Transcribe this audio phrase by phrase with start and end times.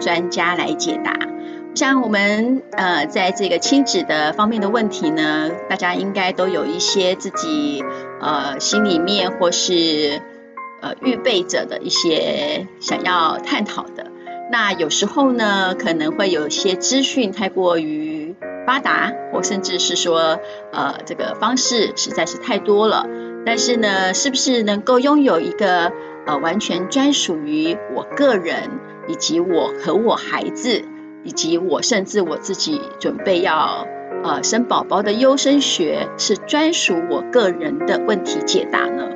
[0.00, 1.18] 专家来解答。
[1.74, 7.84] 像我们呃，在这个亲子的方面的问题呢，大家应该都有一些自己
[8.20, 10.20] 呃心里面或是
[10.82, 14.06] 呃预备着的一些想要探讨的。
[14.50, 18.34] 那有时候呢，可能会有一些资讯太过于
[18.66, 20.40] 发达，或甚至是说
[20.72, 23.06] 呃这个方式实在是太多了。
[23.46, 25.92] 但是呢，是不是能够拥有一个
[26.26, 28.70] 呃完全专属于我个人
[29.10, 30.84] 以及我和我孩子？
[31.24, 33.86] 以及我甚至我自己准备要
[34.22, 39.08] 呃生宝宝的优生学是专属我个人的问题解答呢？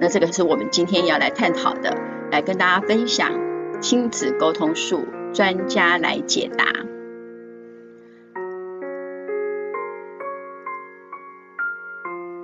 [0.00, 1.98] 那这个是我们今天要来探讨的，
[2.30, 3.32] 来跟大家分享
[3.80, 6.64] 亲子沟通术专家来解答。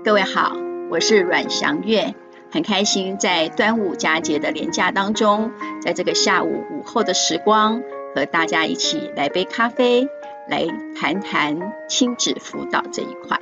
[0.05, 0.56] 各位好，
[0.91, 2.14] 我是阮祥月，
[2.50, 5.50] 很开心在端午佳节的连假当中，
[5.80, 7.82] 在这个下午午后的时光。
[8.14, 10.09] 和大家一起来杯咖啡，
[10.48, 10.66] 来
[10.98, 13.39] 谈谈亲子辅导这一块。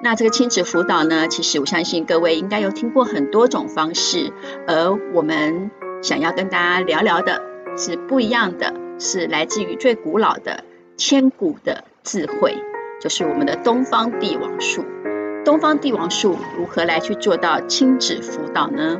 [0.00, 4.32] 那这个亲子辅导呢，其实我相信各位应该有听过很多种方式，
[4.68, 5.72] 而我们
[6.04, 7.42] 想要跟大家聊聊的
[7.76, 10.62] 是不一样的，是来自于最古老的、
[10.96, 12.56] 千古的智慧，
[13.00, 14.84] 就是我们的东方帝王术。
[15.46, 18.98] 东方帝王术如何来去做到亲子辅导呢？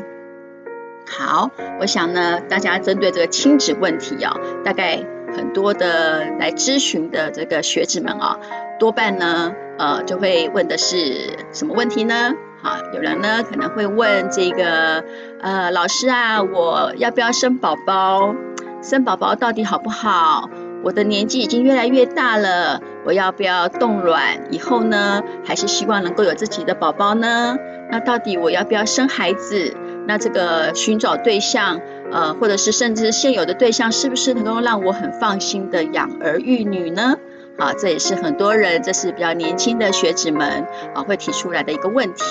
[1.11, 5.05] 好，我想呢，大家针对这个亲子问题啊，大概
[5.36, 8.39] 很多的来咨询的这个学子们啊，
[8.78, 12.34] 多半呢，呃，就会问的是什么问题呢？
[12.62, 15.02] 好，有人呢可能会问这个，
[15.41, 18.36] 呃，老师啊，我要不要生宝宝？
[18.83, 20.48] 生宝宝到底好不好？
[20.87, 24.53] 我的年纪已经越来越大了，我要不要冻卵？
[24.53, 27.56] 以后呢，还是希望能够有自己的宝宝呢？
[27.91, 29.75] 那到底我要不要生孩子？
[30.07, 31.81] 那这个寻找对象，
[32.12, 37.17] 呃，或者是甚至现有的对象，是不是能够让我很放心的养儿育女呢？
[37.59, 42.23] 好，这也是很多人，这是比较年轻的学子们啊会提出来的一个问题。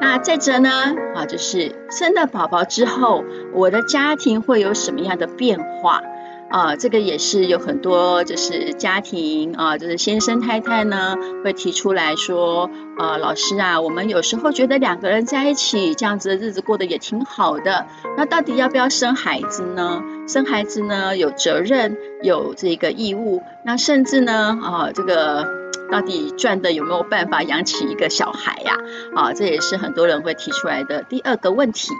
[0.00, 3.22] 那再者呢，啊，就是生了宝宝之后，
[3.54, 6.02] 我的家庭会有什么样的变化？
[6.50, 17.86] 啊，这个也是有很多，就是家庭啊，就是先生太太呢会提出来说，呃，老师啊，我们有时候觉得两个人在一起这样子的日子过得也挺好的，
[18.16, 20.02] 那到底要不要生孩子呢？
[20.26, 25.46] 生孩子呢有责任，有这个义务，那甚至呢，啊，这个
[25.92, 28.74] 到底赚的有没有办法养起一个小孩呀？
[29.14, 31.90] 啊，这也是很多人会提出来的第二个问题。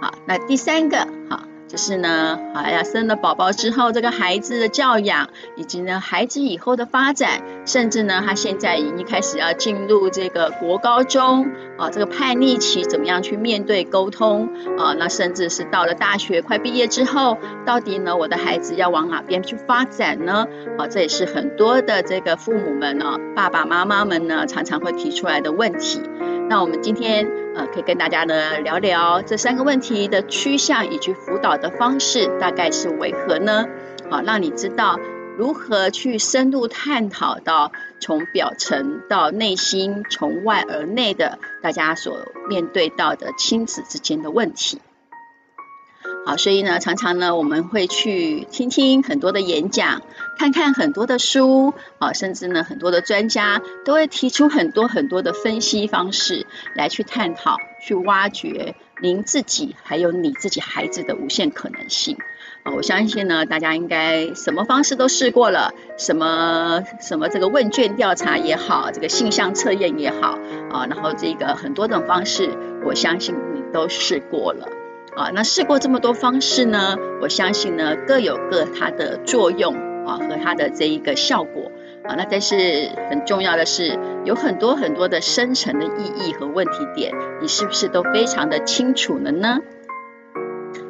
[0.00, 1.44] 好，那第三个，好。
[1.68, 11.46] 就是呢，好呀，生了宝宝之后，这个孩子的教养，以及呢，孩子以后的发展，甚至呢，他现在已经开始要进入这个国高中
[11.78, 14.92] 啊，这个叛逆期，怎么样去面对沟通啊？
[14.98, 20.46] 那甚至是到了大学快毕业之后，到底呢，我的孩子要往哪边去发展呢？
[20.76, 26.02] 啊，这也是很多的这个父母们呢，爸爸妈妈们呢，常常会提出来的问题。
[26.52, 27.26] 那我们今天
[27.56, 33.64] 呃，可以跟大家呢聊聊这三个问题的趋向以及辅导的方式大概是为何呢？
[34.10, 35.00] 好，让你知道
[35.38, 42.18] 如何去深入探讨到从表层到内心，从外而内的大家所
[42.50, 44.78] 面对到的亲子之间的问题。
[46.24, 50.02] 好，所以呢，常常呢，我们会去听听很多的演讲，
[50.38, 56.46] 看看很多的书，啊，甚至呢，很多的专家都会提出很多很多的分析方式
[56.76, 62.16] 来去探讨、去挖掘您自己还有你自己孩子的无限可能性。
[62.62, 70.38] 啊，我相信呢，大家应该什么方式都试过了，什么什么这个问卷调查也好，这个性向测验也好，
[70.70, 74.68] 啊，然后这个很多种方式，我相信你都试过了。
[75.16, 79.74] 啊，那试过这么多方式呢，我相信呢，各有各它的作用
[80.06, 81.70] 啊和它的这一个效果
[82.02, 87.12] 啊，那但是很重要的是，有很多很多的深层的意义和问题点，
[87.42, 89.58] 你是不是都非常的清楚了呢？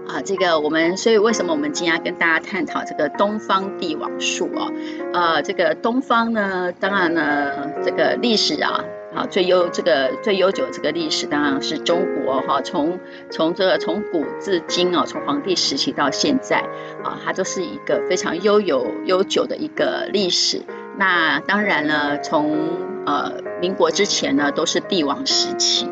[0.06, 4.72] 啊，这个我们所以为什么我们今天要跟大家探讨这个东方帝王术哦？
[5.13, 8.84] 呃，这个东方呢，当然呢，这个历史啊。
[9.14, 12.98] 好，最悠这个最悠久的这个历史当然是中国哈，从
[13.30, 16.64] 从这个从古至今啊，从黄帝时期到现在
[17.04, 20.62] 啊，它都是一个非常悠有悠久的一个历史。
[20.98, 22.56] 那当然了，从
[23.04, 25.86] 呃民国之前呢，都是帝王时期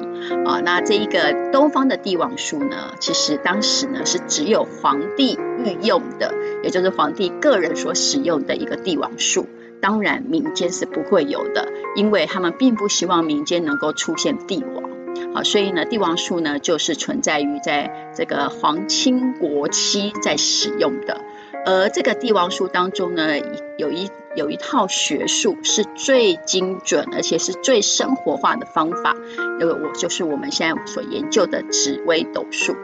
[0.47, 0.61] 啊。
[0.65, 9.47] 那这一个东方的帝王术呢，其实当时呢是只有皇帝御用的，也就是皇帝个人所使用的一个帝王术。
[9.81, 14.91] 当然，民间是不会有的，因为他们并不希望民间能够出现帝王。
[15.35, 21.21] 好，所以呢，帝王术呢，就是存在于在这个皇亲国戚在使用的。
[21.67, 23.37] 而这个帝王术当中呢，
[23.77, 29.15] 有一有一套学术是最精准而且是最生活化的方法，
[29.59, 32.75] 那个我就是我们现在所研究的紫微斗数。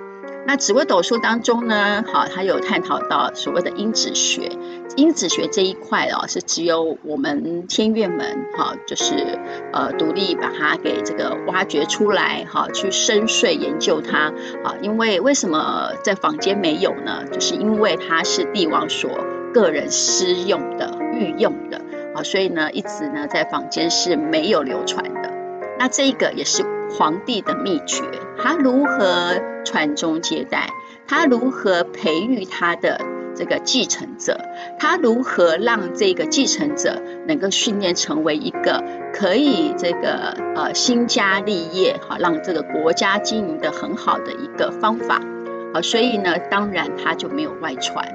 [0.46, 4.50] 那紫微斗数当中呢，好，它有探讨到所谓的因子学。
[4.96, 9.38] 因子学这一块哦，是只有我们天院门哈，就是
[9.72, 14.32] 呃独立把它给这个挖掘出来哈，去深邃研究它
[14.64, 14.76] 啊。
[14.80, 17.24] 因为为什么在坊间没有呢？
[17.30, 19.10] 就是因为它是帝王所
[19.52, 21.82] 个人私用的御用的
[22.14, 25.32] 啊，所以呢，一直呢在坊间是没有流传的。
[25.78, 26.64] 那这一个也是
[26.96, 28.04] 皇帝的秘诀，
[28.38, 29.34] 他如何
[29.66, 30.70] 传宗接代，
[31.06, 32.98] 他如何培育他的。
[33.38, 34.40] 这个继承者，
[34.78, 38.82] 他如何让这个继承者能够训练成为一个
[39.12, 45.20] 可以这个呃兴家立业，好让这个国家经营的很好的一个方法，
[45.74, 48.06] 好，所以呢，当然他就没有外传，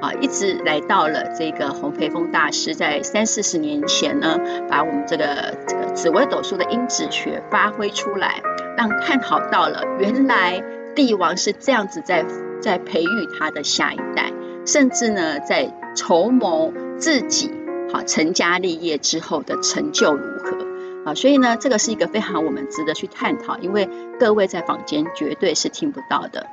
[0.00, 4.38] 啊，一直来到了这个洪培峰大师在三四十年前呢，
[4.70, 8.40] 把我们这个这个紫微斗数的因子学发挥出来，
[8.78, 10.62] 让探讨到了原来
[10.94, 12.24] 帝王是这样子在
[12.60, 14.32] 在培育他的下一代。
[14.66, 17.50] 甚至呢，在筹谋自己
[17.92, 20.66] 好成家立业之后的成就如何
[21.06, 21.14] 啊？
[21.14, 23.88] 所以呢，这个是一个非常我们值得去探讨，因为
[24.20, 26.46] 各位在坊间绝对是听不到的。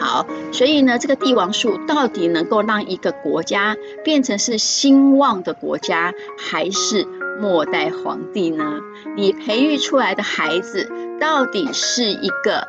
[0.00, 7.06] 好，所以呢，这个帝王术到底能够让一个国家变成是兴旺的国家，还是
[7.40, 8.80] 末代皇帝呢？
[9.14, 10.90] 你培育出来的孩子
[11.20, 12.66] 到底是一个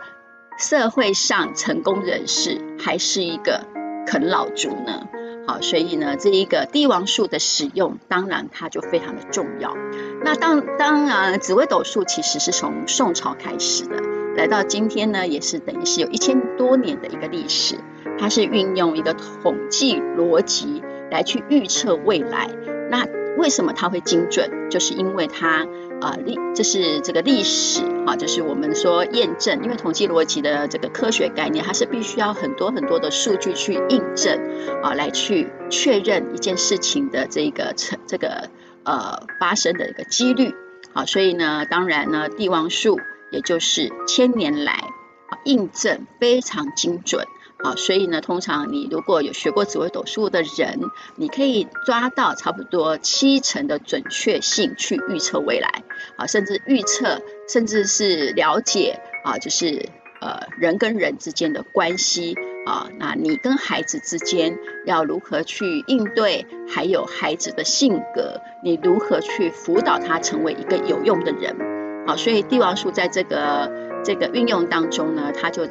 [0.57, 3.65] 社会上成功人士，还是一个？
[4.07, 5.07] 啃老族呢？
[5.45, 9.75] 好，所以呢，这一个帝王术的使用，当然它就非常的重要。
[10.23, 13.97] 那当当然，紫微斗数其实是从宋朝开始的，
[14.37, 17.75] 来到今天呢，也是等于是有一千多年的一个历史。
[18.17, 20.81] 它是运用一个统计逻辑
[21.11, 22.49] 来去预测未来。
[22.89, 23.05] 那
[23.37, 24.69] 为什么它会精准？
[24.69, 25.67] 就是因为它。
[25.99, 34.39] 啊，历这是这个历史啊，就是我们说验证，因为统计逻辑的这个科学概念，它是必须要很多很多的数据去印证
[34.83, 38.49] 啊，来去确认一件事情的这个成这个
[38.83, 40.53] 呃发生的一个几率。
[40.93, 42.99] 啊，所以呢，当然呢，帝王术
[43.31, 47.25] 也就是千年来啊印证非常精准。
[47.63, 50.79] 啊，所以呢，通常你如果有学过紫微斗数的人，
[51.15, 55.83] 你可以抓到差不多七成的准确性去预测未来，
[56.17, 57.19] 啊，甚至预测，
[57.49, 59.89] 甚至是了解啊，就是
[60.21, 62.35] 呃人跟人之间的关系
[62.67, 73.71] 啊，那你跟孩子之间要如何去应对，还有孩子的性格，你如何去辅导他成为一个有用的人，好，所以帝王术在这个
[74.05, 75.67] 这个运用当中呢，它就。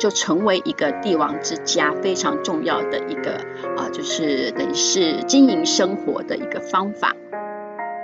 [0.00, 3.34] 就成为一个帝王之家非常重要的一个
[3.76, 7.14] 啊，就是等于是经营生活的一个方法。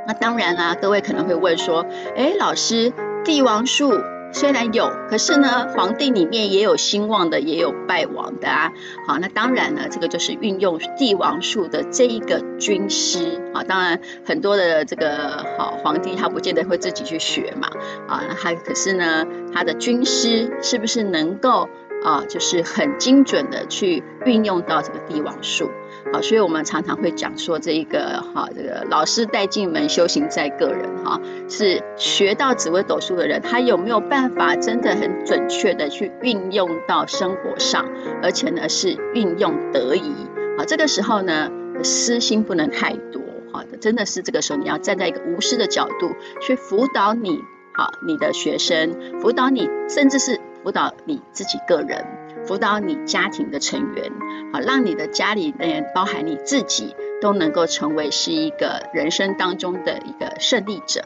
[0.07, 2.93] 那当然啦，各位可能会问说，哎，老师，
[3.25, 3.95] 帝王术
[4.31, 8.73] 虽然有，可是呢，皇帝里面也有兴旺的，也有败亡的啊。
[9.09, 13.65] 好，那当然呢，这个就是运用帝王术的这一个军师啊。
[13.65, 17.71] 当然，很多的这个好皇帝他不见得会自己去学嘛
[18.07, 21.69] 啊，还可是呢，他的军师是不是能够？
[22.07, 25.69] 啊，就是很精准的去运用到这个帝王术，
[26.13, 37.89] 好，所以我们常常会讲说这一个哈，这个老师带进门，修行在个人哈，是学到紫微斗数的人，他有没有办法真的很准确的去运用到生活上，
[38.23, 40.13] 而且呢是运用得宜，
[40.57, 41.51] 好，这个时候呢
[41.83, 43.21] 私心不能太多，
[43.53, 47.43] 好的，真的是这个时候你要站在一个无私的角度去辅导你，
[47.75, 50.39] 好，你的学生，辅导你，甚至是。
[50.67, 52.05] 辅导你自己个人，
[52.45, 54.11] 辅导你家庭的成员，
[54.53, 61.05] 好，让你的家里人包含你自己都能够成为是一个人生当中的一个胜利者。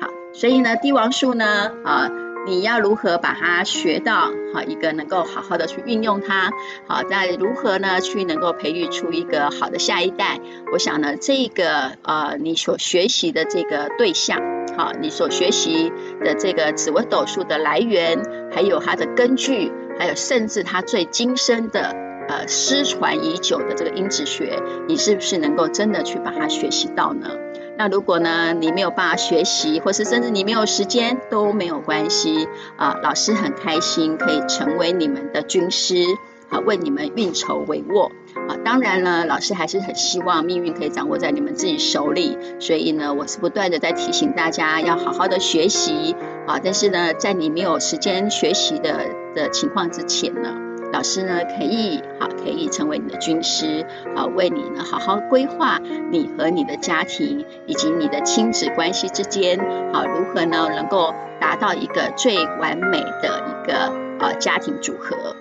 [0.00, 2.10] 好，所以呢，帝王术呢，啊，
[2.44, 6.50] 你要如何把它学到好一个能够好好的去运用它，
[6.86, 10.40] 好，在如何呢去能够培育出一个好的下一代？
[10.72, 14.40] 我想呢，这个呃，你所学习的这个对象。
[14.76, 15.92] 好，你所学习
[16.24, 18.22] 的这个紫微斗数的来源，
[18.52, 21.94] 还有它的根据，还有甚至它最精深的
[22.28, 24.58] 呃失传已久的这个因子学，
[24.88, 27.28] 你是不是能够真的去把它学习到呢？
[27.76, 36.04] 那如果呢，你没有办法学习，或是甚至你没有时间都没有关系啊，老师很开心可以成为你们的军师。
[36.52, 38.10] 啊，为你们运筹帷幄
[38.46, 38.58] 啊！
[38.62, 46.14] 当然了，老师还是很希望命运可以掌握在你们自己手里，所以呢，我是不断的在提醒大家要好好的学习
[46.46, 46.60] 啊！
[46.62, 50.50] 但是呢，在你没有时间学习的的情况之前呢，
[50.92, 55.80] 老师呢可以好可以成为你的军师，好为你呢好好规划
[56.10, 59.58] 你和你的家庭以及你的亲子关系之间，
[59.92, 65.34] 好如何呢能够达到一个最完美的一个呃家庭组合。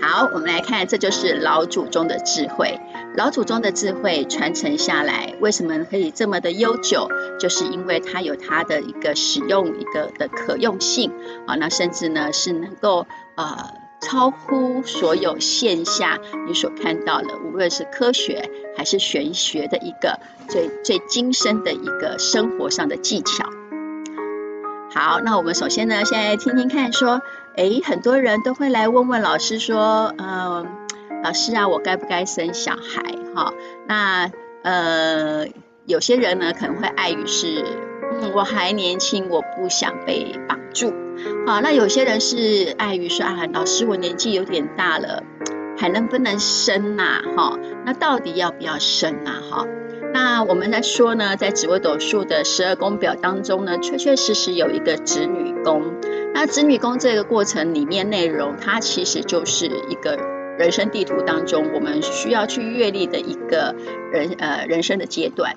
[0.00, 2.80] 好，我们来看，这就是老祖宗的智慧。
[3.16, 7.08] 老祖宗的智慧传承下来，为什么可以这么的悠久？
[7.38, 11.12] 就是因为它有它的一个使用一个的可用性
[11.46, 20.18] 啊，那甚至呢是能够呃超乎所有线下你所看到的，无论是科学还是玄学的一个
[20.48, 23.48] 最最精深的一个生活上的技巧。
[24.94, 27.22] 好，那我们首先呢，先来听听看说。
[27.54, 30.66] 诶，很多人都会来问问老师说，嗯、
[31.22, 33.14] 老师啊，我该不该生小孩？
[33.34, 33.52] 哈，
[33.86, 34.30] 那
[34.62, 35.46] 呃，
[35.84, 37.62] 有些人呢可能会碍于是，
[38.22, 40.94] 嗯，我还年轻，我不想被绑住。
[41.44, 45.24] 好，那有些人是碍于说啊，老师我年纪有点大了，
[45.76, 47.20] 还能不能生呐？
[47.36, 49.42] 哈，那到底要不要生啊？
[49.50, 49.66] 哈，
[50.14, 55.82] 那我们来说呢，在紫微斗数的十二宫表当中呢，确确实实有一个子女宫。
[56.32, 60.16] 那子女宫这个过程里面内容，它其实就是一个
[60.58, 63.74] 人生地图当中我们需要去阅历的一个
[64.12, 65.56] 人呃人生的阶段。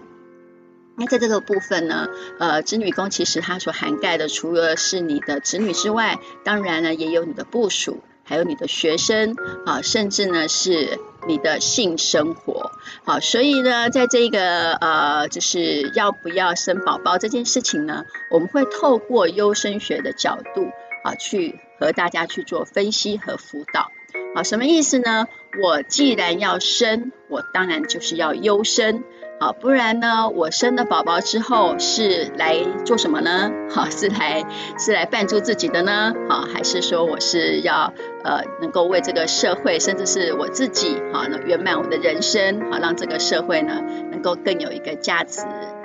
[0.97, 2.07] 那在这个部分呢，
[2.39, 9.35] 呃，子女宫其实它所涵盖的，除了是你的子女之外，当然呢也有你的部属，还有你的学生
[9.65, 10.97] 啊，甚至呢是
[11.27, 12.71] 你的性生活。
[13.03, 20.69] 好，所以呢，在这个呃，就是要不要生宝宝这件事情呢，我们会透过优生学的角度
[21.03, 23.91] 啊，去和大家去做分析和辅导。
[24.33, 25.27] 好，什么意思呢？
[25.61, 29.03] 我既然要生，我当然就是要优生。
[29.38, 33.51] 好，不然呢，我生了宝宝之后是来做什么呢？
[33.70, 34.46] 好， 是来
[34.80, 36.13] 是来伴助自己的呢？
[36.30, 45.42] 好，还是说我是要呃能够为这个社会，甚至是我自己，好，能圆满我的人生，好，让这个社会呢能够更有一个价值，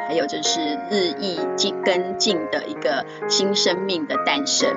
[0.07, 4.71] 还有就是日益进跟进的一个新生命的诞生。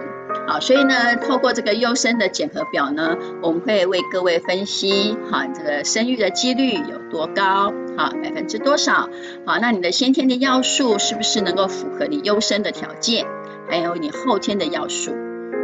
[0.46, 9.10] 好，所以呢，透过这个优生的检核表呢，我们会为各位分析，哈，这个生育的几率有多高，好，百分之多少，
[9.46, 13.26] 好，那你的先天的要素是不是能够符合你优生的条件，
[13.70, 15.16] 还有你后天的要素。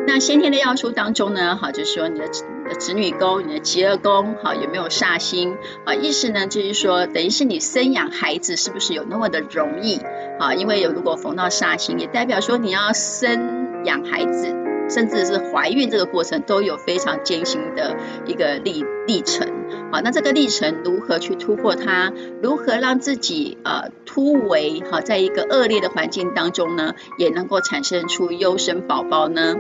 [0.08, 2.26] 那先天的要素当中呢，好，就是说你的
[2.64, 5.58] 你的子女宫、你的吉厄宫，好，有没有煞星？
[5.84, 10.00] 啊，意思呢就是说，等于是你生养孩子是不是有那么的容易？
[10.40, 14.56] 啊，因为有如果逢到煞星，也代表说你要生养孩子。
[14.90, 19.48] 甚至是怀孕这个过程都有非常艰辛的一个历历程，
[19.92, 22.12] 好，那这个历程如何去突破它？
[22.42, 29.56] 如何让自己呃突围好，在一个恶劣的环境当中呢，也能够产生出优生宝宝呢？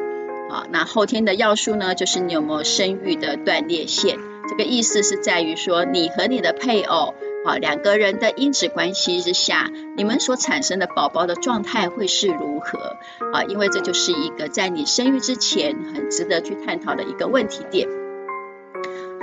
[0.49, 4.17] 好，那后天的要素呢，就是你有没有生育的断裂线？
[4.49, 7.13] 这个意思是在于说，你和你的配偶。
[7.45, 12.97] 好，两个人的因子关系之下，你们所产生的宝宝的状态会是如何？
[13.33, 17.87] 啊，因为这就是一个在你生育之前很值得去探讨的一个问题点。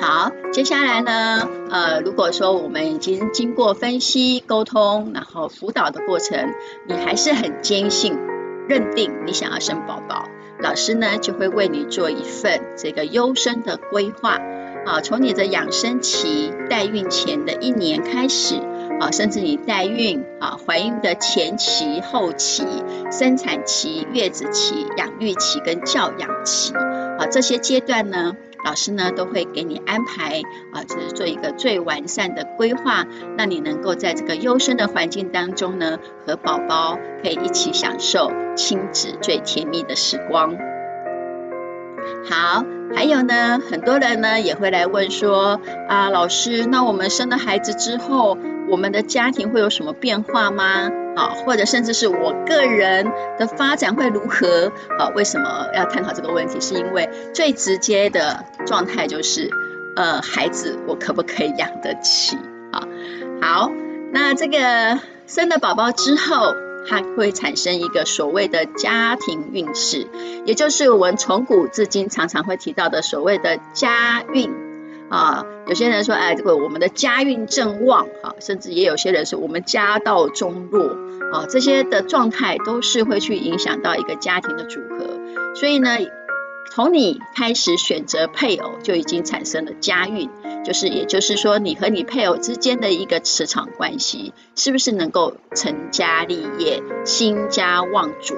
[0.01, 6.55] 好，接下来呢，呃，如果说我们已经经过分析、沟通，然后辅导的过程，
[6.87, 8.19] 你还是很坚信、
[8.67, 10.25] 认定你想要生宝宝，
[10.61, 14.39] 老师呢就会为你做一份这个优生的规划。
[14.87, 18.55] 啊，从你的养生期、代孕前的一年开始，
[19.01, 22.65] 啊，甚至你代孕、啊，怀孕的前期、后期、
[23.11, 30.41] 生产期、月子期、养育期跟教养期，啊，这些阶段呢，老师呢都会给你安排，
[30.73, 40.57] 啊，就是做一个最完善的规划，让你能够在这个优生的环境当中呢，和宝宝可以一起享受亲子最甜蜜的时光。
[42.29, 42.65] 好。
[42.95, 48.39] 还有呢，很多人呢也会来问说啊，老师，那我们生了孩子之后，
[48.71, 50.91] 我们的家庭会有什么变化吗？
[51.17, 54.73] 啊，或者甚至是我个人的发展会如何？
[54.99, 56.61] 啊，为什么要探讨这个问题？
[56.61, 59.51] 是因为最直接的状态就是，
[59.97, 62.39] 呃，孩子我可不可以养得起？
[62.73, 62.87] 啊，
[63.43, 63.71] 好，
[64.13, 66.55] 那这个生了宝宝之后。
[66.89, 70.07] 它会产生一个所谓的家庭运势，
[70.45, 74.51] 也就是我们从古至今常常会提到的所谓的家运
[75.11, 75.45] 啊。
[75.67, 80.97] 有些人说，哎，这个我们的家运正旺啊，甚至也有些人说我们家道中落
[81.33, 85.55] 啊，这些的状态都是会去影响到一个家庭的组合。
[85.55, 85.91] 所以呢，
[86.71, 90.31] 从你开始选择配偶，就已经产生了家运。
[90.67, 98.35] 就是，也就是说，你和你配偶之间的一个磁场关系，是不是能够成家立业、兴家旺主？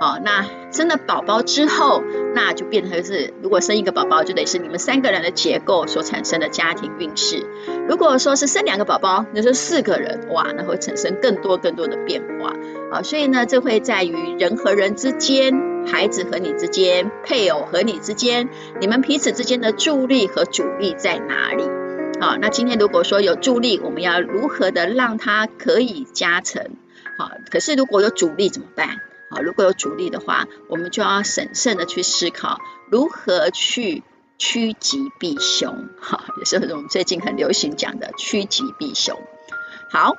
[0.00, 2.00] 哦，那生了宝宝之后，
[2.32, 7.44] 那就变成是，如果生一个宝宝，就得是你们三个人的结构所产生的家庭运势。
[7.88, 12.54] 如果说是生两个宝宝，那是四个人，哇，那会产生更多更多的变化
[12.92, 13.02] 啊。
[13.02, 15.52] 所以呢，这会在于人和人之间，
[15.86, 18.48] 孩子和你之间，配偶和你之间，
[18.80, 21.64] 你们彼此之间的助力和阻力在哪里？
[22.20, 26.70] 啊，那今天如果说有助力，我们要如何的让它可以加成？
[27.18, 29.00] 好，可是如果有阻力怎么办？
[29.30, 32.58] 好，如果有阻力的话，我们就要审慎的去思考
[32.90, 34.02] 如何去
[34.38, 35.88] 趋吉避凶。
[36.00, 39.20] 哈，也是我们最近很流行讲的趋吉避凶。
[39.90, 40.16] 好，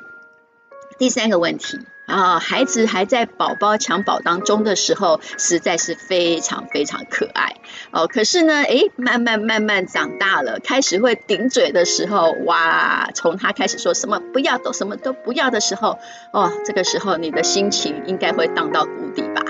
[0.99, 1.79] 第三个问题。
[2.05, 7.55] 啊，孩子还在宝宝襁褓当中的时候，实在是非常非常可爱
[7.91, 8.07] 哦。
[8.07, 15.99] 可是呢，诶，慢慢慢慢长大了，开始会顶嘴的时候，哇，从他开始说什么不要都什么都不要的时候，
[16.31, 19.41] 哦，这个时候你的心情应该会荡到谷底吧。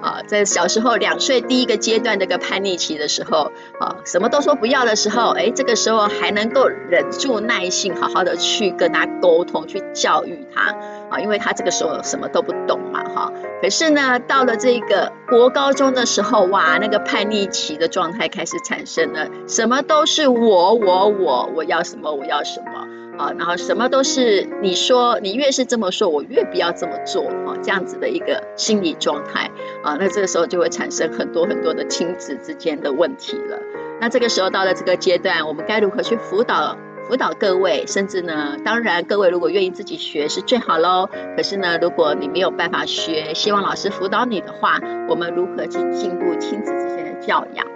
[0.00, 10.76] 啊， 在小时候两岁第一个阶段这个叛逆期的时候，啊，什么都说不要的时候，哎，这个时候还能够忍住耐性，好好的去跟他沟通，去教育他，
[11.20, 13.32] 因为他这个时候什么都不懂嘛，哈。
[13.62, 22.88] 可是呢，到了这个国高中的时候，哇，那个叛逆期的状态开始产生了，什么都是我我我，我要什么我要什么。
[23.16, 29.52] 啊，然后什么都是你说，你越是这么说，我越不要这么做啊，这样子的一个心理状态
[29.84, 33.60] 啊，那这个时候就会产生很多很多的亲子之间的问题了。
[34.00, 36.76] 那这个时候到了这个阶段，我们该如何去辅导
[37.08, 37.84] 辅导各位？
[37.86, 41.08] 甚至呢，当然各位如果愿意自己学是最好喽。
[41.36, 47.66] 可是呢，如果你没有办法学，希望老师辅导你的话，我们如何去进步亲子之间的教养？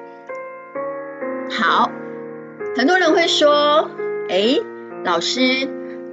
[1.50, 1.90] 好，
[2.76, 3.90] 很多人会说，
[4.28, 4.58] 哎。
[5.04, 5.40] 老师，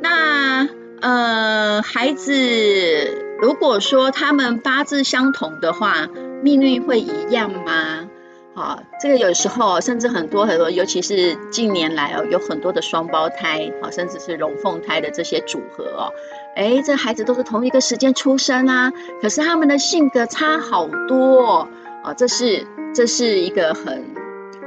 [0.04, 0.70] 那
[1.02, 2.32] 呃，孩子
[3.42, 6.08] 如果说他们八字相同的话，
[6.44, 8.05] 命运会一样吗？
[8.56, 16.14] 啊，这个有时候甚至很多很多，尤其是近年来哦，有很多的双胞胎，啊，甚至是龙凤胎的这些组合哦，
[16.56, 21.68] 哎，这孩子都是同一个时间出生啊，可是他们的性格差好多
[22.04, 24.06] 哦，这是这是一个很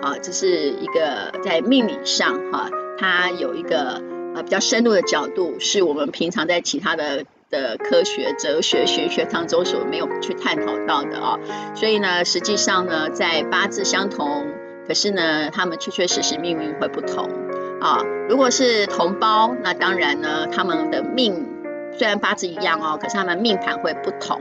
[0.03, 2.69] 啊，这是一个在命理上哈。
[3.01, 4.03] 它有一个
[4.35, 11.39] 呃比较深入的角度，是我们平常在其他的的科学、哲学、玄学当中所没有去探讨到的啊、
[11.75, 14.47] 所以呢，实际上呢，在八字相同，
[14.87, 17.29] 可是呢，他们确确实实命运会不同
[17.81, 18.03] 啊。
[18.29, 21.47] 如果是同胞，那当然呢，他们的命
[21.97, 24.41] 虽然八字一样哦，可是他们命盘会不同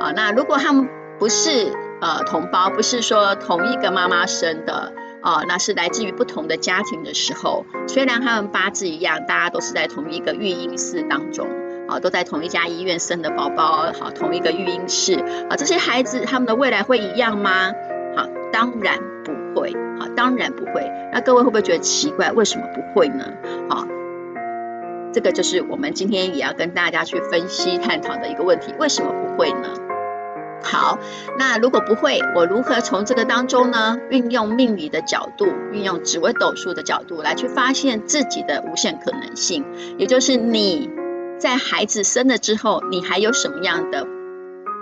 [0.00, 0.12] 啊。
[0.14, 4.92] 那如果他们不是呃同胞，不是说同一个妈妈生的。
[5.22, 11.46] 哦，那是来自于不同的家庭的时候，虽然他们八字一样，大家都是在同一个育婴室当中，
[11.90, 15.14] 啊、哦，都在同一家医院生的宝宝，好，同一个育婴室，
[15.48, 17.72] 啊，这些孩子他们的未来会一样吗？
[18.16, 20.88] 好，当然不会，好，当然不会。
[21.12, 22.30] 那各位会不会觉得奇怪？
[22.30, 23.24] 为什么不会呢？
[23.68, 23.88] 好，
[25.12, 29.68] 这个就是我们今天也要跟大家去分析探讨的一个问题，为什么不会呢？
[30.62, 30.98] 好，
[31.38, 39.64] 那如果不会，我如何从这个当中呢，运用命理的角度，运用紫微斗数的角度来去发现自己的无限可能性？
[39.96, 40.90] 也就是你
[41.40, 44.06] 在孩子生了之后，你还有什么样的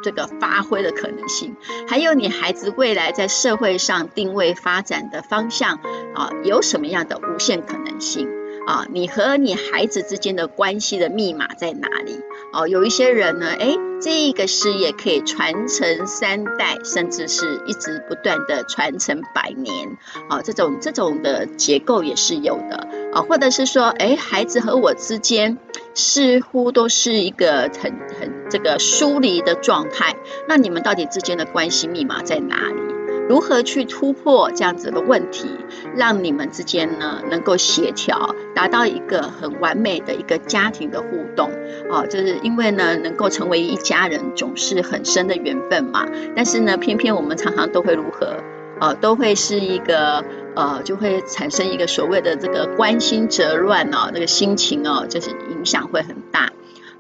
[0.03, 1.57] 这个发挥的可能性？
[1.89, 5.79] 还有你孩子未来在社会上定位发展的方向
[6.15, 8.29] 啊，有什么样的无限可能性？
[8.69, 12.21] 啊，你和你孩子之间的关系的密码在哪里？
[12.53, 19.97] 哦，有一些人呢，诶，这个事业可以传承三代，甚至是一直不断的传承百年。
[20.29, 22.87] 啊，这种这种的结构也是有的。
[23.15, 25.57] 啊，或者是说，诶，孩子和我之间
[25.95, 30.15] 似乎都是一个很很这个疏离的状态。
[30.47, 32.88] 那你们到底之间的关系密码在哪里？
[33.29, 35.49] 如何去突破这样子的问题，
[35.95, 41.51] 让你们之间呢能够协调，达到一个很完美的一个家庭的互动
[41.91, 42.07] 啊？
[42.07, 46.07] 就是因为呢，能够成为一家人，总是很深的缘分嘛。
[46.35, 48.37] 但是呢，偏偏我们常常都会如何
[48.81, 48.95] 啊？
[48.95, 50.25] 都会是一个
[50.57, 56.51] 呃，就会产生一个所谓的这个关心则乱哦，那个心情哦，就是影响会很大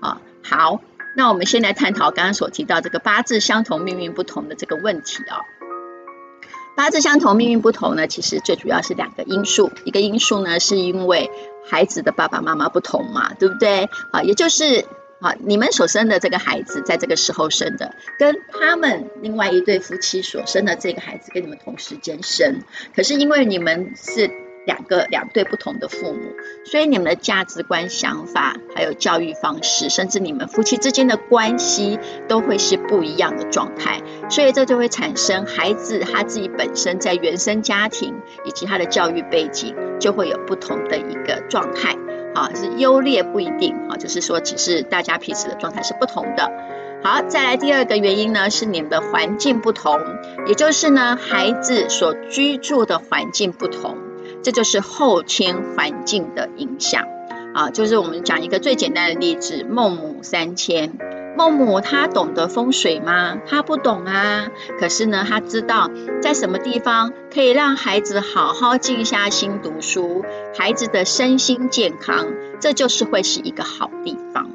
[0.00, 0.20] 啊。
[0.42, 0.82] 好，
[1.16, 5.40] 那我们先来探讨刚刚所提到这个八字相同命运不同的这个问题哦。
[6.78, 9.72] 八字相同，命运不同呢，其实最主要是两个因素。
[9.84, 11.28] 一个因素呢，是因为
[11.68, 13.88] 孩子的爸爸妈妈不同嘛，对不对？
[14.12, 14.84] 啊，也就是
[15.20, 22.62] 啊，你们所生的这个孩子，在这个时候生的，跟他们另外一对夫妻所生的这个孩子，跟你们同时间生。
[22.94, 24.30] 可是因为你们是
[24.68, 34.02] 两个两对不同的父母，所以你们的价值观、想法，还有教育方式，甚至你们夫妻之间的关系，都会是不一样的状态。
[34.28, 41.96] 所以这就会产生孩子他自己本身在原生家庭以及他的教育背景就会有不同的一个状态，
[42.34, 46.52] 啊，是优劣不一定，啊，就是说只是大家彼此的状态是不同的。
[47.02, 49.98] 好，再来第二个原因呢，是你们的环境不同，
[50.46, 53.96] 也就是呢，孩子所居住的环境不同，
[54.48, 57.04] 这就是后天环境的影响
[57.52, 57.68] 啊。
[57.68, 60.96] 就是我们讲一个最简单的例子，孟母三迁，
[61.36, 63.36] 孟母她懂得风水吗？
[63.46, 64.48] 她不懂啊。
[64.80, 65.90] 可是呢，她知道
[66.22, 70.24] 在什么地方可以让孩子好好静下心读书，
[70.56, 74.48] 孩子的身心健康，这就是会是一个好地方。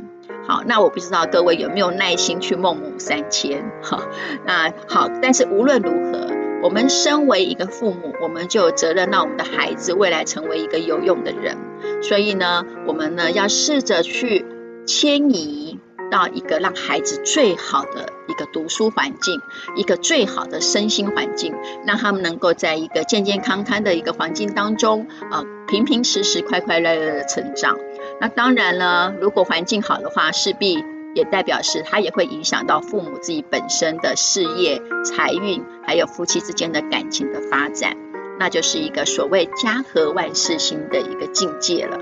[0.47, 4.01] 好，那我不知道各位有没有耐心去孟母三迁哈？
[4.43, 6.32] 那好，但是无论如何，
[6.63, 11.57] 我们身为一个父母，我们就有责任让我们的孩子未来成为一个有用的人。
[12.01, 14.45] 所以呢，我们呢要试着去
[14.87, 15.77] 迁移
[16.09, 19.41] 到一个让孩子最好的一个读书环境，
[19.75, 21.53] 一个最好的身心环境，
[21.85, 27.77] 让他们能够在一个健健康康的一个环境当中啊，平平实实、快快乐乐的成长。
[28.21, 30.81] 那当然了，如果环境好的话，势必
[31.13, 37.95] 也代表是它也会影响到父母自己本身的事业、财运，还有夫妻之间的感情的发展，
[38.39, 41.99] 那就是一个所谓家和万事兴的一个境界了。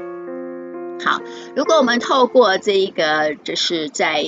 [1.03, 1.19] 好，
[1.55, 4.23] 如果我们透过这一个，就是在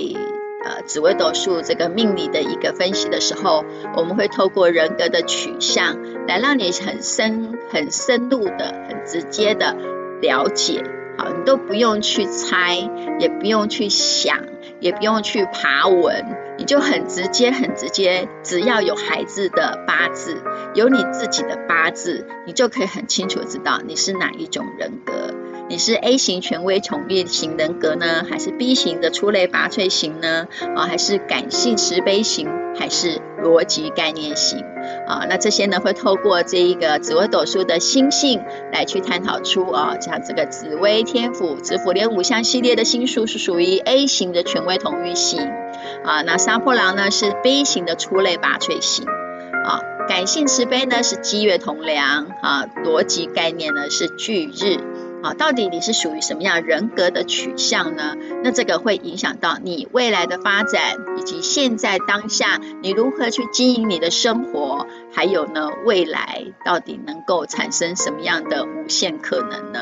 [0.65, 3.63] 呃紫微斗数这个命理的一个分析的时候，
[3.95, 9.77] 我们会透过人格的取向，来让你很深、很深入的、很直接的
[10.19, 10.83] 了解。
[11.15, 14.39] 好，你都不用去猜，也不用去想，
[14.83, 16.25] 也不用去爬文，
[16.57, 20.43] 你就很直接、很直接，只要有孩子的八字，
[20.75, 25.33] 有你自己的八字，你就可以很清楚知道你是哪一种人格。
[25.73, 30.47] 你是 A 型权威宠溺型人格呢，还是 B 型的出类拔萃型呢？
[30.75, 34.59] 啊，还是感性慈悲型，还是逻辑概念型？
[35.07, 45.41] 啊，那这些呢会透过这一个紫微斗数的星性来去探讨出啊，像这个紫微天府、紫府连五象系列的星数是属于 A 型的权威统御型
[46.05, 54.77] 啊，那杀破狼呢是 B 型的出类拔萃型啊，感性慈悲呢是积月同梁啊，逻辑概念呢是巨日。
[55.23, 58.17] 好，到底你是属于什么样人格的取向呢？
[58.43, 69.79] 那这个会影响到你未来的发展，以及现在当下你如何去经营你的生活，还有呢，未来到底能够产生什么样的无限可能呢？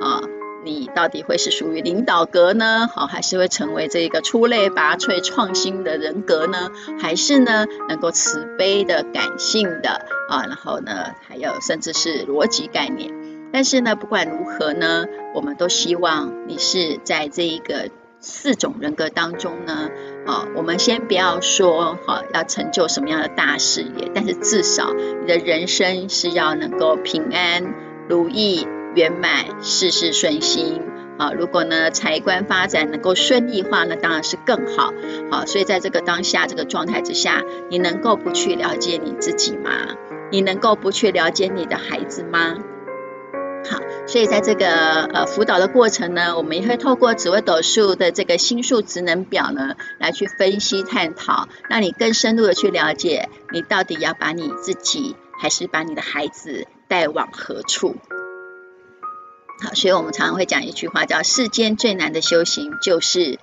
[0.00, 0.22] 啊，
[0.64, 2.88] 你到底会是属于领导格呢？
[2.90, 6.70] 好，还是会成为这个出类拔萃、创新的人格呢？
[6.98, 10.46] 还是呢，能够慈悲的、感性的啊？
[10.48, 13.27] 然后呢，还有甚至是逻辑概念。
[13.52, 19.90] 但是呢，不管如何呢，我们都希望你是在这一个四种人格当中呢，
[20.26, 27.74] 啊，我们先不要说哈，要成就什么样的大事业，但是至少你的人生是要能够平安、
[28.08, 30.82] 如意、圆满、事事顺心
[31.18, 31.32] 啊。
[31.32, 34.92] 如果呢财官发展能够顺利的话，那当然是更好。
[35.30, 39.70] 好，所以在这个当下这个状态之下，你能够不去了解你自己吗？
[40.30, 42.56] 你能够不去了解你的孩子吗？
[43.64, 57.96] 好，所以在这个呃辅导的过程呢，我们也会透过紫微斗数的这个星数职能表呢，来去分析探讨，让你更深入的去了解，你到底要把你自己，还是把你的孩子带往何处。
[59.60, 63.38] 好，所以我们常常会讲一句话，叫世间最难的修行就是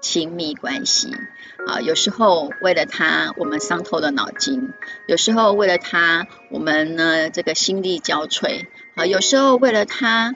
[0.00, 1.14] 亲密关系。
[1.66, 4.72] 啊，有时候为了他，我们伤透了脑筋；
[5.06, 8.66] 有时候为了他，我们呢这个心力交瘁。
[8.98, 10.34] 啊，有时候为了他，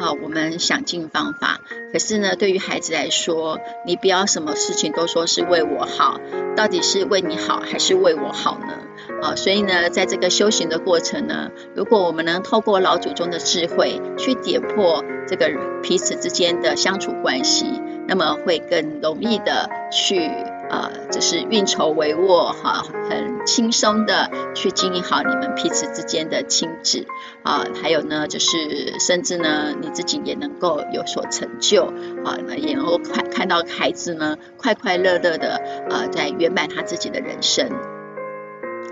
[0.00, 1.60] 啊，我们想尽方法。
[1.92, 6.18] 可是呢，对于孩子来说，你不要什么事情都说是为我好，
[6.56, 8.74] 到底是为你好还是为我好呢？
[9.22, 20.28] 啊，所以呢，在这个修行的过程呢，如果我们能透过老祖宗的智慧去点破这个彼此之间的相处关系，那么会更容易的去。
[20.72, 27.06] 呃，就是运筹帷幄哈，很轻松的去经营好你们彼此之间的亲子
[27.42, 31.84] 啊，还有呢，就是甚至呢，你自己也能够有所成就
[32.24, 37.68] 啊，也能够看看到孩子呢，快快乐乐的呃，在圆满他自己的人生。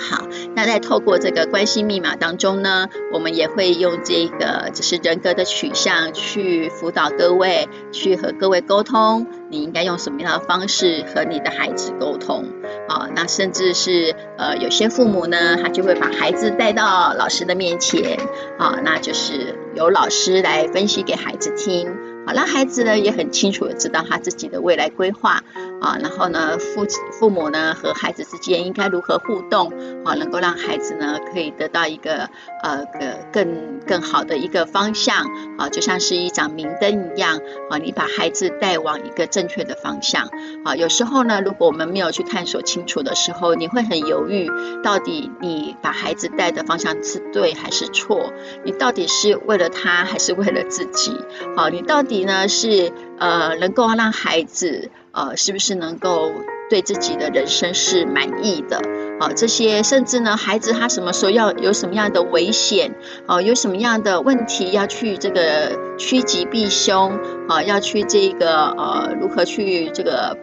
[0.00, 12.46] 好，那在透过这个关系密码当中呢，我们也会用这个就是人格的取向去辅导各位，去和各位沟通，你应该用什么样的方式和你的孩子沟通
[12.88, 13.08] 啊？
[13.14, 18.18] 那甚至是呃有些父母呢，他就会把孩子带到老师的面前
[18.58, 21.94] 啊，那就是由老师来分析给孩子听。
[22.26, 25.42] 好，让孩子呢也很清楚的知道他自己的未来规划
[25.80, 29.72] 啊，然后呢，父父母呢和孩子之间应该如何互动
[30.04, 32.28] 啊，能够让孩子呢可以得到一个
[32.62, 35.26] 呃个更更好的一个方向
[35.58, 37.40] 啊，就像是一盏明灯一样
[37.70, 40.30] 啊，你把孩子带往一个正确的方向
[40.64, 40.76] 啊。
[40.76, 44.50] 有时候呢，如果我们没有去探索清楚的时候，你会很犹豫，
[44.82, 48.32] 到底你把孩子带的方向是对还是错？
[48.64, 51.16] 你到底是为了他还是为了自己？
[51.56, 54.90] 啊，你到底呢是呃能够让孩子？
[55.12, 56.30] 呃，是不是能够
[56.70, 58.80] 对自己的人生是满意的？
[59.18, 62.92] 啊、这些甚至呢，孩子他什么时候要有什么样的危险？
[63.26, 67.10] 啊、呃，有什么样的问题要去这个趋吉避凶？
[67.48, 70.38] 啊、呃，要去这个呃，如何去这个？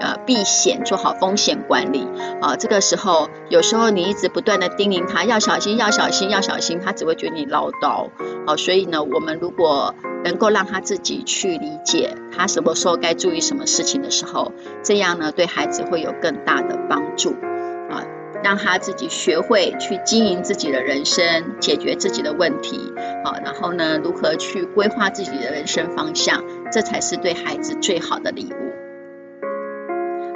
[0.00, 2.08] 呃，避险，做好风险管理
[2.40, 2.56] 啊。
[2.56, 8.08] 这个时候，有时候你一直不断的叮咛他要小心，要小心，要小心，他只会觉得你唠叨。
[8.46, 17.30] 好，所以呢，我们如果能够让他自己去理解他什么时候该注意什么事情的时候，这样呢，对孩子会有更大的帮助
[17.90, 18.04] 啊。
[18.42, 22.80] 让他自己学会去经营自己的人生，解决自己的问题
[23.22, 23.36] 啊。
[23.44, 28.69] 然后呢，如何去规划自己的人生方向，这才是对孩子最好的礼物。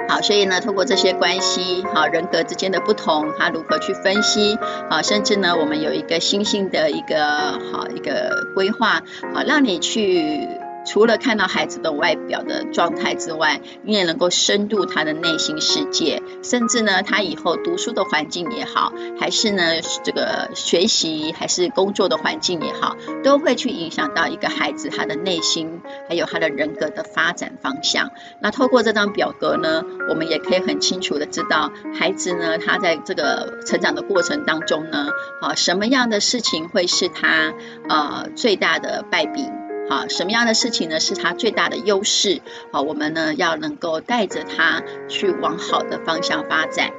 [0.07, 4.57] 好，所以呢，通过这些关系，好，人格之间的不同，他如何去分析，
[4.89, 9.01] 好，甚至呢，我们有一个新兴的一个好一个规划，
[9.33, 10.64] 好，让你去。
[10.85, 19.63] 除了看到孩子的外表的状态之外，你也能够深入他的内心世界，甚至呢，他以后读书的环境也好，还是呢
[20.03, 28.11] 这个学习还是工作的环境也好，都会去影响到一个孩子他的内心，还有他的人格的发展方向。
[28.39, 35.09] 那透过这张表格呢，我们也可以很清楚的知道，孩子呢，他在这个成长的过程当中呢，
[35.41, 37.53] 啊，什么样的事情会是他
[37.89, 39.43] 呃最大的败笔。
[39.89, 40.99] 好，什么样的事情呢？
[40.99, 42.41] 是他最大的优势。
[42.71, 46.91] 好，我们呢要能够带着他去往好的方向发展。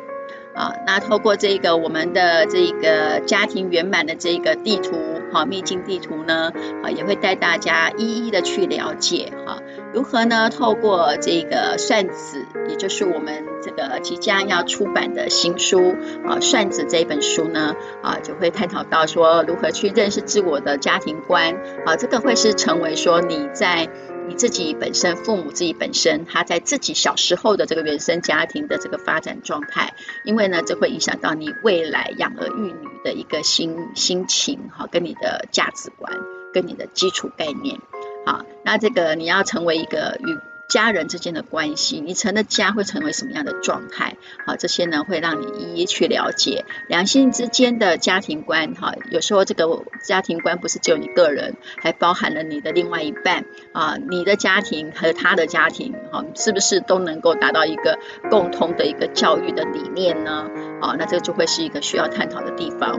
[0.55, 4.97] 啊，那透过这个我们的这个家庭圆满的这个地图，
[5.31, 9.33] 好，秘境地图呢，啊，也会带大家一一的去了解。
[9.45, 9.59] 哈。
[9.97, 10.51] 如何呢？
[10.51, 21.57] 透过这个算子，也就是我们这个即将要出版的新书啊，《算子》这一本书呢，啊，就会探讨到说如何去认识自我的家庭观
[21.87, 23.89] 啊，这个会是成为说你在
[24.29, 36.13] 你自己本身、父母自己本身，他在自己小时候的这个原生家庭的这个发展状态，因为呢，这会影响到你未来养儿育女的一个心心情哈，跟你的价值观，
[36.53, 37.81] 跟你的基础概念。
[38.27, 44.17] 啊，那这个你要成为一个与家人之间的关系，你成的家会成为什么样的状态？
[44.45, 48.75] 好，这些呢会让你一一去了解两性之间的家庭观。
[48.75, 60.51] 哈，有时候这个家庭观不是只有你个人，还包含了你的另外一半啊，你的家庭和他的家庭，哈，是不是都能够达到一个共通的一个教育的理念呢？
[60.83, 62.99] 啊，那这就会是一个需要探讨的地方。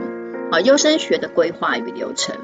[0.50, 2.34] 啊，优生学的规划与流程。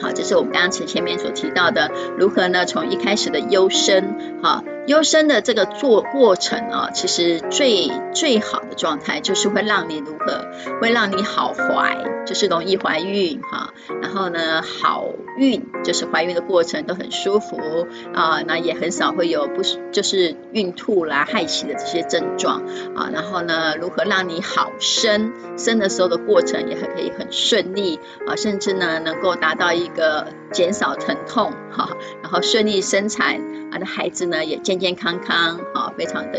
[0.00, 2.66] 好，这是我们刚刚前前面所提到的，如何呢？
[2.66, 10.46] 从一开始的优生，哈，优生的这个做过程啊，其实最最好的状态就是会让你如何，
[10.80, 11.96] 会让你好怀，
[12.26, 13.72] 就是容易怀孕哈，
[14.02, 15.06] 然后呢，好
[15.38, 22.62] 孕就是怀孕的过程都很舒服啊，那也很少会有不就是孕吐啦、害喜的这些症状
[22.94, 31.90] 啊，然后呢，如何让你好生，生的时候的过程也还可以很顺利啊，甚至呢，能够达到一一个减少疼痛哈，
[32.22, 33.36] 然后顺利生产
[33.70, 36.38] 啊，那孩子呢也健健康康啊，非常的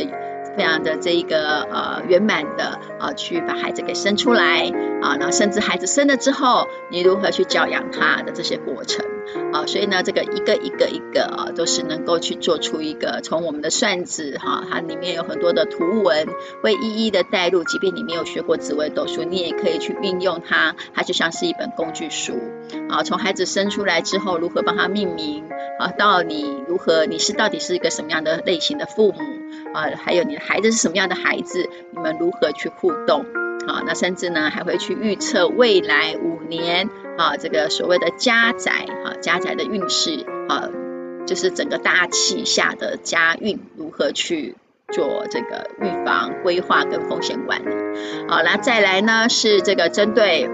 [0.57, 9.05] 非常的这一个呃圆满的啊，去把孩子给生出来啊，然后甚至孩子生了之后，你如何去教养他的这些过程。
[9.53, 16.27] 啊，所以呢，这个一个一个一个啊，都是能够去做出一个从我们的算子哈，它里面有很多的图文，
[16.61, 17.63] 会一一的带入。
[17.63, 22.33] 即便你没有学过紫微斗数，你也可以去运用它，它就像是一本工具书
[22.89, 23.03] 啊。
[23.03, 25.43] 从孩子生出来之后，如何帮他命名
[25.79, 29.19] 啊，到你如何，你是到底是一个什么样的类型的父母
[29.73, 33.25] 啊，还有你的孩子是什么样的孩子，你们如何去互动
[33.67, 33.83] 啊？
[33.85, 36.89] 那甚至呢，还会去预测未来五年。
[37.17, 40.69] 啊，这个所谓的家宅，啊，家宅的运势，啊，
[41.25, 44.55] 就是整个大气下的家运如何去
[44.93, 48.27] 做这个预防、规划跟风险管理。
[48.27, 50.47] 好，那再来呢是这个针对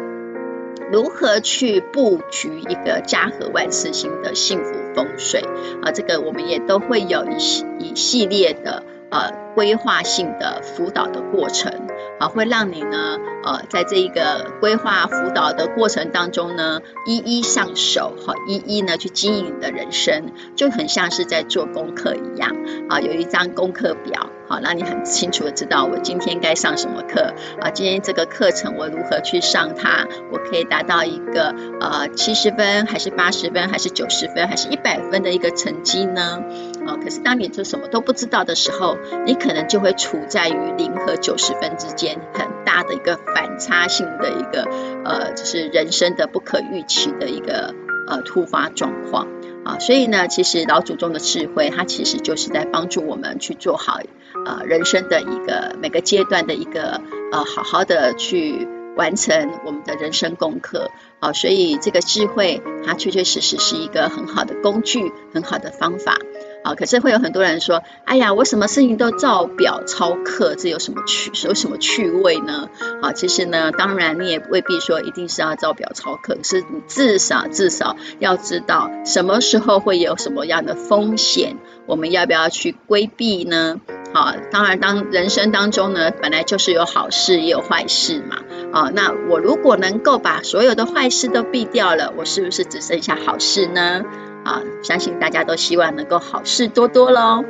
[0.92, 5.44] 如何去布局一个家和万事兴的幸福风水，
[5.82, 9.43] 啊，这个我们也都会有一系一系列的，呃。
[9.56, 11.88] 规划性的辅导的过程，
[12.20, 22.56] 啊，会让你呢，呃，在这一个规划辅导的过程当中呢，一一上手，哈，一一呢去经营你的人生，就很像是在做功课一样，
[22.90, 36.44] 啊，有一张功课表，好，让你很清楚的知道我今天该上什么课，啊，今天这个课程我如何去上它，我可以达到一个呃七十分，还是八十分，还是九十分，还是一百分的一个成绩呢？
[36.86, 44.68] 啊，可是当你这什么都不知道的时候，你可能就会处在于零和九十分之间，很大的一个反差性的一个
[45.06, 47.74] 呃，就是人生的不可预期的一个
[48.08, 49.28] 呃突发状况
[49.64, 49.80] 啊。
[49.80, 54.00] 所以呢，其实老祖宗的智慧，它其实就是在帮助我们去做好
[54.46, 58.68] 呃人生的一个每个阶段的一个呃好好的去
[58.98, 61.32] 完成我们的人生功课啊。
[61.34, 66.18] 所以这个智慧，它确确实实是一个很好的工具，很好的方法。
[66.64, 72.70] 啊，可是会有很多人说，哎呀，我什么事情都照表操课，这有什么趣，有什么趣味呢？
[73.02, 83.82] 啊，其实呢，当然你也未必说一定是要照表操课，可是你至少至少要知道什么时候会有什么样的风险，我们要不要去规避呢？
[84.14, 88.38] 好，当然当人生当中呢，本来就是有好事也有坏事嘛。
[88.72, 94.04] 啊，那我如果能够把所有的坏事都避掉了，我是不是只剩下好事呢？
[94.44, 97.46] 啊，相信大家都希望能够好事多多喽。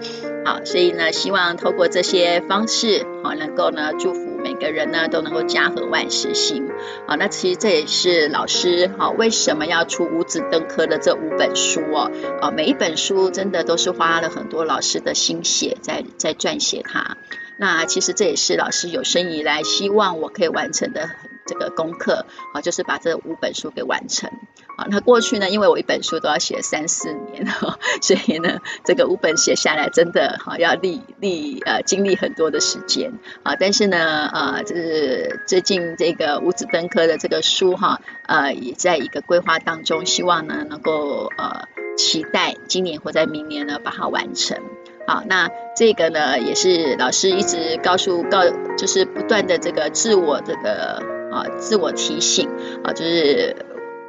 [0.45, 6.69] 好，所以呢，希望透过这些方式，好，能够呢祝福每个人呢都能够家和万事兴。
[7.07, 12.11] 好，那其实这也是老师好为什么要出五子登科的这五本书哦。
[12.41, 17.17] 啊，每一本书真的都是花了很多老师的心血在在撰写它。
[17.55, 21.09] 那其实这也是老师有生以来希望我可以完成的
[21.45, 24.29] 这个功课啊，就是把这五本书给完成。
[24.75, 33.55] 啊，那过去呢，因为我一本书都要写三四年，哈所以呢，这个五本写下来真的哈要历历呃经历很多的时间啊。
[33.55, 44.57] 但是呢，呃，就是最近这个五子登科的这个书哈，呃，也在一个规划当中，希望呢能够呃期待今年或在明年呢把它完成。
[45.05, 48.41] 好，那这个呢也是老师一直告诉告，
[48.77, 52.49] 就是不断的这个自我这个啊自我提醒
[52.83, 53.55] 啊，就是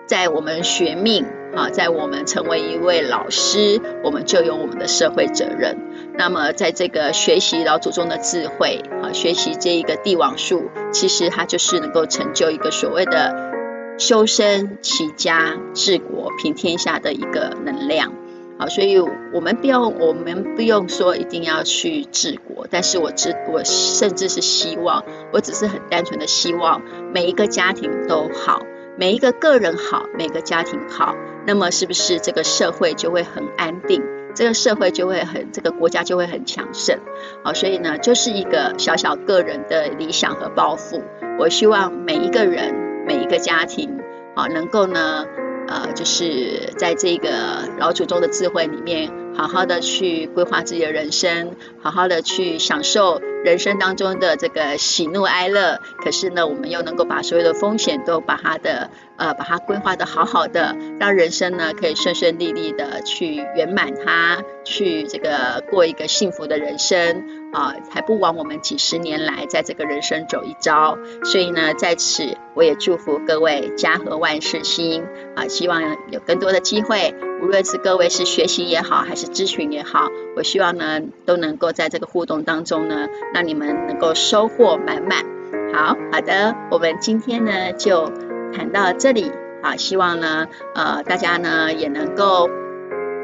[0.07, 5.79] 在我们学命啊，在我们成为一位老师，我们就有我们的社会责任。
[6.17, 13.53] 那么在这个学习老祖宗的智慧啊，学习这一个帝王术，其实它就是能够成就一个所谓的
[13.99, 18.13] 修身齐家治国平天下的一个能量。
[18.57, 26.81] 啊，所以我们不用，我们不用说一定要去治国，但是我知，我甚至是希望，我只是很单纯的希望
[27.13, 28.61] 每一个家庭都好，
[28.97, 34.03] 每一个个人好，每个家庭好，那么是不是这个社会就会很安定，
[34.37, 37.01] 这个社会就会很，这个国家就会很强盛？
[37.43, 41.03] 好，所以呢，就是一个小小个人的理想和抱负，
[41.41, 42.73] 我希望每一个人，
[43.05, 43.99] 每一个家庭，
[44.37, 45.27] 啊，能够呢。
[45.69, 55.81] 呃，就是在这个老祖宗的智慧里面，好好的去规划自己的人生，好好的去享受人生当中的这个喜怒哀乐。
[56.03, 67.44] 可是呢，我们又能够把所有的风险都把它的呃，把它规划的好好的，让人生呢可以顺顺利利的去圆满它，去这个过一个幸福的人生。
[67.55, 75.47] 啊，还不枉我们几十年来在这个人生走一遭，所以呢，在此我也祝福各位家和万事兴啊！
[75.47, 85.25] 希望有更多的机会，无论是各位是学习也好，还是咨询也好，我希望呢都能够在这个互动当中呢，让你们能够收获满满。
[85.73, 88.11] 好好的，我们今天呢就
[88.53, 89.31] 谈到这里
[89.63, 92.51] 啊，希望呢呃大家呢也能够。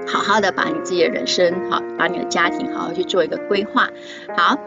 [0.07, 3.89] 好好的把你自己的人生好，把你的家庭好好去做一个规划，
[4.37, 4.61] 好。